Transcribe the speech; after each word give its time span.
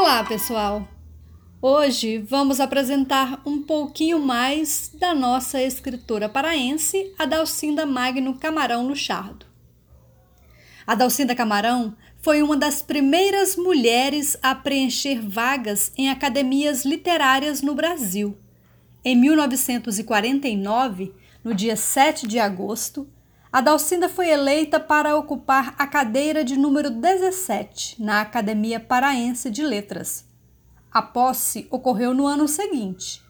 Olá, 0.00 0.22
pessoal! 0.22 0.86
Hoje 1.60 2.18
vamos 2.18 2.60
apresentar 2.60 3.42
um 3.44 3.60
pouquinho 3.60 4.20
mais 4.20 4.92
da 4.94 5.12
nossa 5.12 5.60
escritora 5.60 6.28
paraense, 6.28 7.12
Adalcinda 7.18 7.84
Magno 7.84 8.38
Camarão 8.38 8.86
Luchardo. 8.86 9.44
Adalcinda 10.86 11.34
Camarão 11.34 11.96
foi 12.22 12.44
uma 12.44 12.56
das 12.56 12.80
primeiras 12.80 13.56
mulheres 13.56 14.38
a 14.40 14.54
preencher 14.54 15.20
vagas 15.20 15.90
em 15.98 16.08
academias 16.08 16.84
literárias 16.84 17.60
no 17.60 17.74
Brasil. 17.74 18.38
Em 19.04 19.16
1949, 19.16 21.12
no 21.42 21.52
dia 21.52 21.74
7 21.74 22.28
de 22.28 22.38
agosto, 22.38 23.08
Adalcinda 23.50 24.10
foi 24.10 24.28
eleita 24.28 24.78
para 24.78 25.16
ocupar 25.16 25.74
a 25.78 25.86
cadeira 25.86 26.44
de 26.44 26.54
número 26.54 26.90
17 26.90 28.02
na 28.02 28.20
Academia 28.20 28.78
Paraense 28.78 29.50
de 29.50 29.62
Letras. 29.62 30.26
A 30.90 31.00
posse 31.00 31.66
ocorreu 31.70 32.12
no 32.12 32.26
ano 32.26 32.46
seguinte, 32.46 33.22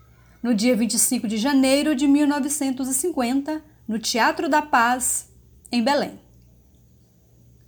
no 0.42 0.52
dia 0.52 0.74
25 0.74 1.28
de 1.28 1.36
janeiro 1.36 1.94
de 1.94 2.08
1950, 2.08 3.62
no 3.86 3.96
Teatro 3.98 4.48
da 4.48 4.60
Paz, 4.60 5.28
em 5.70 5.84
Belém. 5.84 6.20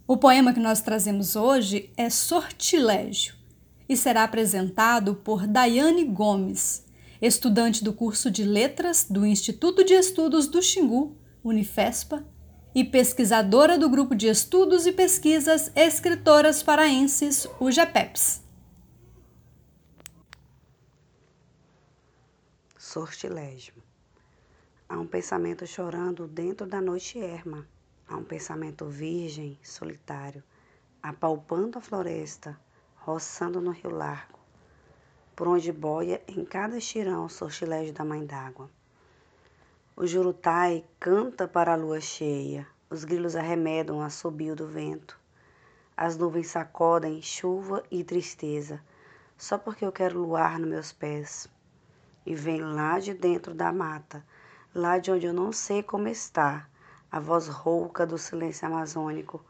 O 0.04 0.16
poema 0.16 0.52
que 0.52 0.59
nós 0.59 0.80
trazemos 0.80 1.37
hoje 1.37 1.92
é 1.96 2.10
Sortilégio 2.10 3.34
e 3.88 3.96
será 3.96 4.24
apresentado 4.24 5.14
por 5.14 5.46
Daiane 5.46 6.04
Gomes, 6.04 6.84
estudante 7.23 7.84
do 7.84 7.92
curso 7.92 8.28
de 8.28 8.43
Letras 8.43 9.06
do 9.09 9.24
Instituto 9.24 9.84
de 9.84 9.95
Estudos 9.95 10.48
do 10.48 10.60
Xingu, 10.60 11.16
Unifespa, 11.45 12.24
e 12.74 12.85
pesquisadora 12.85 13.76
do 13.76 13.88
Grupo 13.88 14.15
de 14.15 14.29
Estudos 14.29 14.87
e 14.87 14.93
Pesquisas 14.93 15.73
Escritoras 15.74 16.63
Paraenses, 16.63 17.49
o 17.59 17.71
GEPEPS. 17.71 18.43
Sortilégio. 22.79 23.74
Há 24.88 24.99
um 24.99 25.07
pensamento 25.07 25.66
chorando 25.66 26.27
dentro 26.27 26.66
da 26.66 26.80
noite 26.80 27.18
erma. 27.18 27.66
Há 28.09 28.16
um 28.16 28.24
pensamento 28.24 28.87
virgem, 28.87 29.59
solitário, 29.62 30.43
apalpando 31.02 31.79
a 31.79 31.80
floresta, 31.80 32.59
roçando 32.96 33.60
no 33.60 33.71
rio 33.71 33.90
largo, 33.90 34.38
por 35.37 35.46
onde 35.49 35.73
boia 35.73 36.21
em 36.27 36.45
cada 36.45 36.79
estirão 36.79 37.24
o 37.24 37.30
sortilégio 37.30 37.93
da 37.93 38.05
mãe 38.05 38.24
d'água. 38.24 38.68
O 40.02 40.06
jurutai 40.06 40.82
canta 40.98 41.46
para 41.46 41.74
a 41.74 41.76
lua 41.76 42.01
cheia, 42.01 42.66
os 42.88 43.04
grilos 43.04 43.37
arremedam 43.37 44.01
assobio 44.01 44.56
do 44.56 44.66
vento. 44.66 45.20
As 45.95 46.16
nuvens 46.16 46.46
sacodem 46.46 47.20
chuva 47.20 47.84
e 47.90 48.02
tristeza, 48.02 48.80
só 49.37 49.59
porque 49.59 49.84
eu 49.84 49.93
quero 49.93 50.18
luar 50.18 50.59
nos 50.59 50.71
meus 50.71 50.90
pés. 50.90 51.51
E 52.24 52.34
vem 52.34 52.62
lá 52.62 52.98
de 52.98 53.12
dentro 53.12 53.52
da 53.52 53.71
mata, 53.74 54.24
lá 54.74 54.96
de 54.96 55.10
onde 55.10 55.26
eu 55.26 55.34
não 55.34 55.52
sei 55.52 55.82
como 55.82 56.09
está, 56.09 56.66
a 57.12 57.21
voz 57.21 57.48
rouca 57.48 58.06
do 58.06 58.16
silêncio 58.16 58.66
amazônico, 58.66 59.45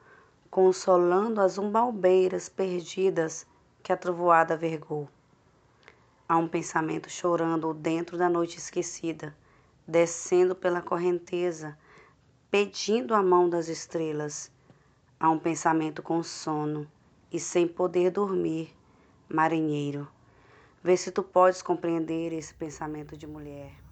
consolando 0.50 1.40
as 1.40 1.58
umbalbeiras 1.58 2.48
perdidas 2.48 3.46
que 3.84 3.92
a 3.92 3.96
trovoada 3.96 4.56
vergou. 4.56 5.08
Há 6.28 6.36
um 6.36 6.48
pensamento 6.48 7.08
chorando 7.08 7.72
dentro 7.72 8.18
da 8.18 8.28
noite 8.28 8.58
esquecida 8.58 9.32
descendo 9.86 10.54
pela 10.54 10.80
correnteza, 10.80 11.78
pedindo 12.50 13.14
a 13.14 13.22
mão 13.22 13.48
das 13.48 13.68
estrelas. 13.68 14.50
Há 15.18 15.30
um 15.30 15.38
pensamento 15.38 16.02
com 16.02 16.22
sono 16.22 16.90
e 17.32 17.38
sem 17.38 17.66
poder 17.66 18.10
dormir, 18.10 18.74
marinheiro. 19.28 20.08
Vê 20.82 20.96
se 20.96 21.10
tu 21.10 21.22
podes 21.22 21.60
compreender 21.60 22.32
esse 22.32 22.54
pensamento 22.54 23.16
de 23.16 23.26
mulher. 23.26 23.89